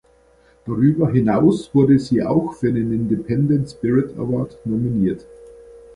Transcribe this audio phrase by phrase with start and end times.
[0.65, 5.27] Darüber hinaus wurde sie auch für den Independent Spirit Award nominiert.